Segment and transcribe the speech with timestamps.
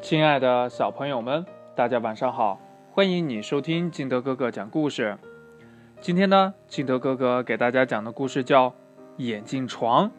[0.00, 2.60] 亲爱的小朋友们，大家晚上好！
[2.92, 5.18] 欢迎你收听金德哥哥讲故事。
[6.00, 8.70] 今天呢，金德哥哥给大家讲的故事叫
[9.16, 10.10] 《眼镜床》。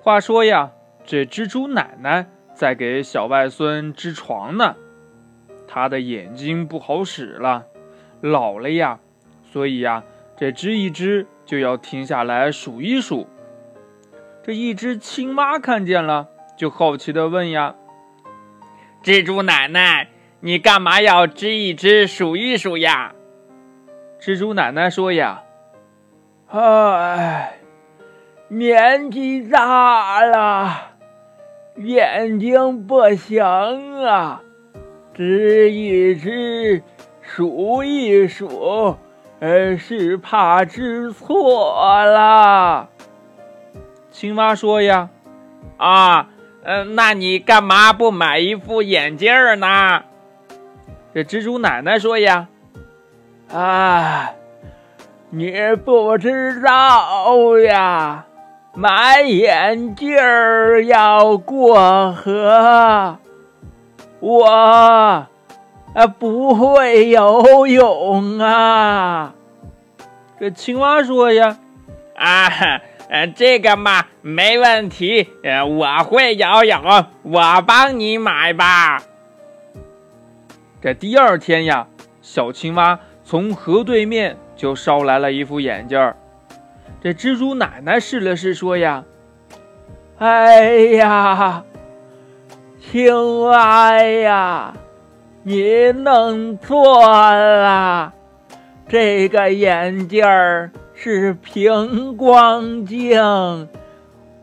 [0.00, 0.70] 话说呀，
[1.04, 4.76] 这蜘蛛奶奶在给小外孙织床呢，
[5.66, 7.66] 她的眼睛不好使了，
[8.20, 9.00] 老了呀，
[9.42, 10.04] 所以呀，
[10.36, 13.26] 这织一织就要停下来数一数。
[14.42, 16.29] 这一只青蛙看见了。
[16.60, 17.74] 就好奇的问呀
[19.02, 20.08] ：“蜘蛛奶奶，
[20.40, 23.14] 你干嘛要织一织、数一数呀？”
[24.20, 25.42] 蜘蛛奶奶说：“呀，
[26.52, 27.60] 哎，
[28.48, 30.90] 年纪大了，
[31.76, 33.42] 眼睛不行
[34.04, 34.42] 啊，
[35.14, 36.82] 织一织、
[37.22, 38.98] 数一数，
[39.38, 42.90] 呃，是怕织错了。”
[44.12, 45.08] 青蛙说：“呀，
[45.78, 46.28] 啊。”
[46.62, 50.02] 嗯，那你干嘛不买一副眼镜呢？
[51.14, 52.48] 这蜘蛛奶奶说呀
[53.52, 54.32] ：“啊，
[55.30, 55.52] 你
[55.84, 58.26] 不知道呀，
[58.74, 60.16] 买眼镜
[60.86, 63.18] 要过河，
[64.20, 65.28] 我啊
[66.18, 69.32] 不会游泳啊。”
[70.38, 71.56] 这青蛙说呀
[72.16, 72.80] ：“啊哈。”
[73.10, 75.28] 呃，这个嘛，没问题。
[75.42, 79.02] 呃，我会游泳，我帮你买吧。
[80.80, 81.88] 这第二天呀，
[82.22, 86.16] 小青蛙从河对面就捎来了一副眼镜儿。
[87.02, 89.02] 这蜘蛛奶奶试了试，说呀
[90.18, 91.64] ：“哎呀，
[92.80, 94.72] 青蛙呀，
[95.42, 97.02] 你弄错
[97.34, 98.12] 了，
[98.88, 100.70] 这个眼镜儿。”
[101.02, 103.18] 是平光镜，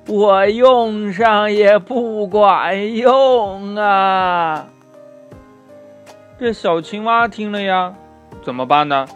[0.07, 4.65] 我用上也不管用啊！
[6.39, 7.93] 这小青蛙听了呀，
[8.41, 9.07] 怎么办呢？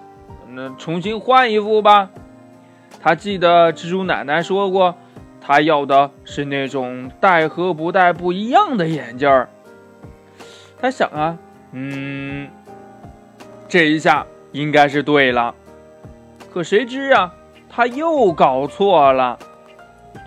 [0.52, 2.12] 那重新换一副吧。
[3.02, 4.94] 他记得蜘蛛奶奶说过，
[5.42, 9.50] 他要的是那种戴和不戴不一样的眼镜儿。
[10.80, 11.40] 他想啊，
[11.72, 12.48] 嗯，
[13.68, 15.56] 这一下应该是对了。
[16.54, 17.34] 可谁知啊，
[17.70, 19.40] 他又搞错了。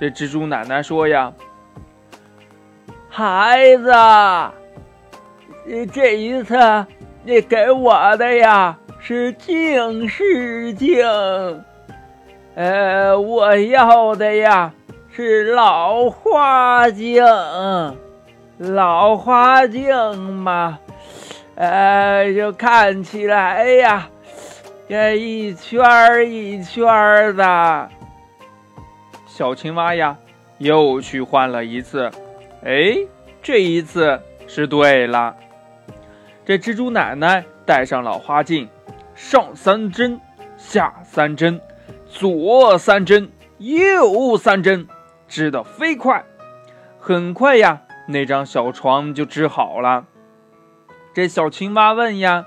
[0.01, 1.31] 这蜘蛛奶奶说呀
[3.11, 3.93] ：“孩子，
[5.67, 6.57] 你这一次
[7.25, 11.05] 你给我的呀是近视镜，
[12.55, 14.73] 呃，我要的呀
[15.11, 17.23] 是老花镜。
[18.57, 20.79] 老花镜嘛，
[21.57, 24.09] 呃，就看起来呀。”
[24.95, 27.91] 这一圈儿一圈儿的，
[29.27, 30.17] 小青蛙呀，
[30.59, 32.09] 又去换了一次。
[32.63, 32.97] 哎，
[33.43, 35.35] 这一次是对了。
[36.45, 38.69] 这蜘蛛奶奶戴上老花镜，
[39.17, 40.21] 上三针，
[40.57, 41.61] 下三针，
[42.07, 43.29] 左三针，
[43.59, 44.87] 右三针，
[45.27, 46.25] 织得飞快。
[47.01, 50.05] 很快呀，那张小床就织好了。
[51.13, 52.47] 这小青蛙问呀：“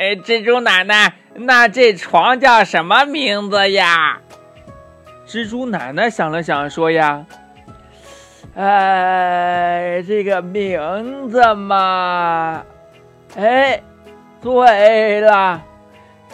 [0.00, 4.18] 哎，蜘蛛奶奶。”那这床叫什么名字呀？
[5.26, 7.24] 蜘蛛奶奶想了想，说：“呀，
[8.56, 12.64] 哎，这个名字嘛，
[13.36, 13.80] 哎，
[14.42, 15.62] 对了，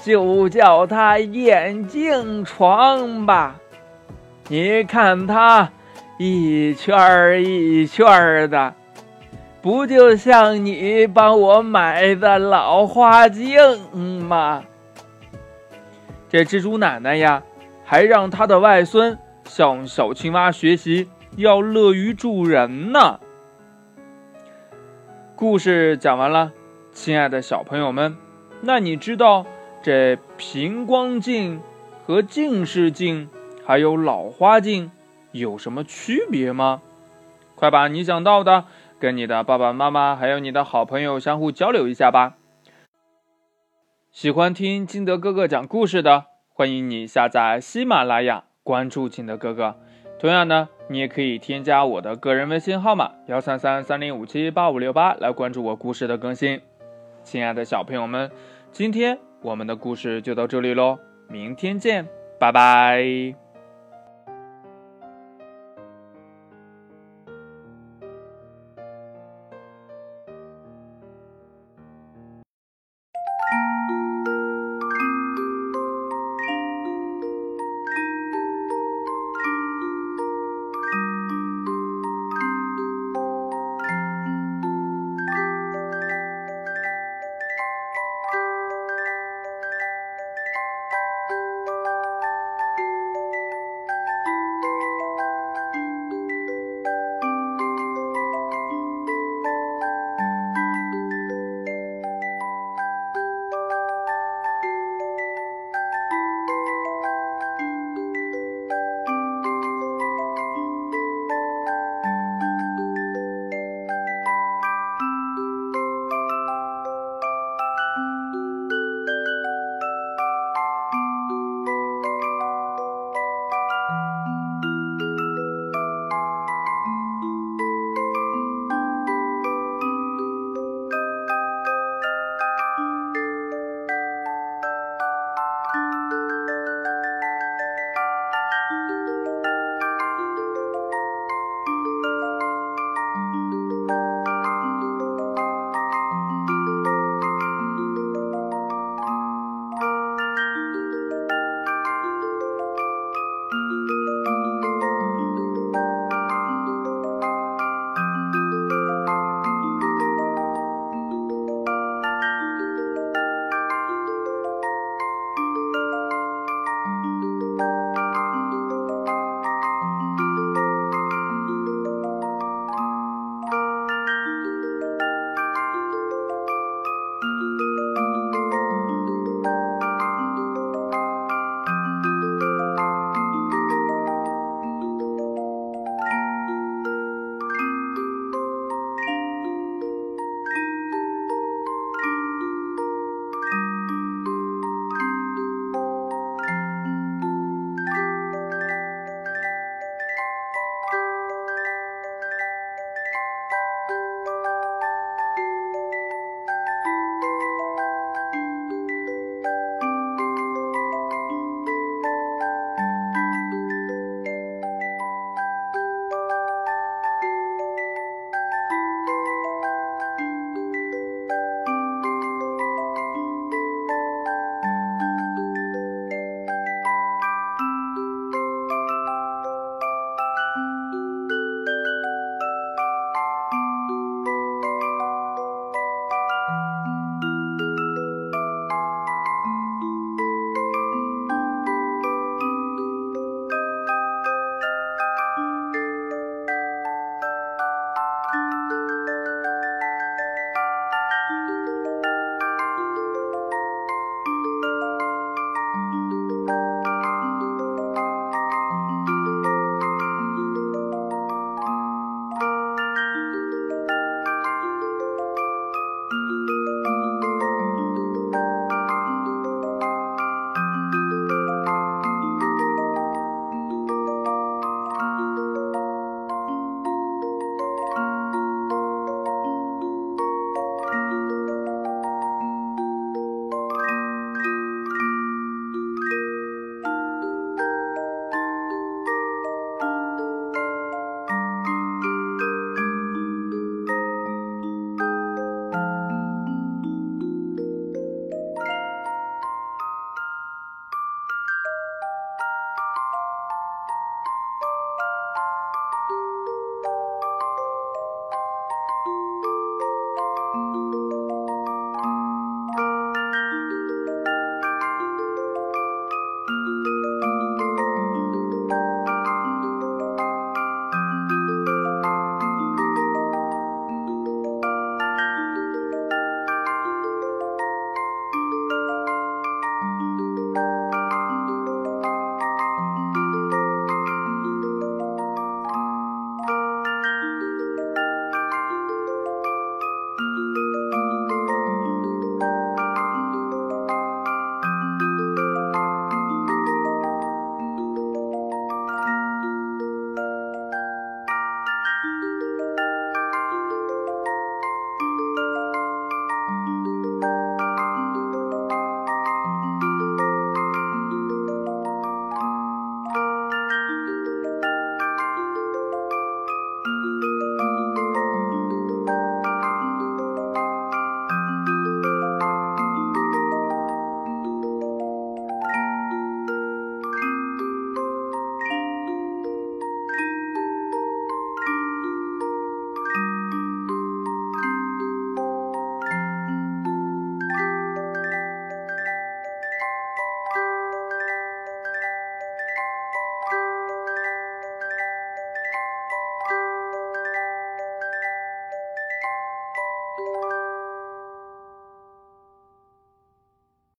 [0.02, 3.56] 就叫它眼镜床吧。
[4.48, 5.70] 你看它
[6.18, 8.72] 一圈儿一圈儿的。”
[9.66, 13.58] 不就像你帮我买的老花镜
[14.22, 14.62] 吗？
[16.28, 17.42] 这蜘蛛奶奶呀，
[17.84, 23.18] 还让她的外孙向小青蛙学习，要乐于助人呢。
[25.34, 26.52] 故事讲完了，
[26.92, 28.16] 亲爱的小朋友们，
[28.60, 29.46] 那你知道
[29.82, 31.60] 这平光镜
[32.06, 33.28] 和近视镜
[33.64, 34.92] 还有老花镜
[35.32, 36.82] 有什么区别吗？
[37.56, 38.66] 快把你想到的
[38.98, 42.36] 跟你的爸爸妈妈还有你的好朋友相互交流一下吧。
[44.10, 49.76] 喜欢听金德哥哥讲故事的，欢迎你下载喜马拉雅，关注金德哥哥。
[50.18, 56.62] 同样呢，你也可以添加我的个人微信号码幺三三三零五七八五六八来关注我故事的更新。
[57.22, 58.30] 亲爱的小朋友们，
[58.72, 60.98] 今天我们的故事就到这里喽，
[61.28, 62.08] 明天见，
[62.40, 63.45] 拜拜。